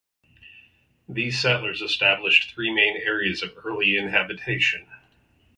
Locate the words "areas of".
2.97-3.51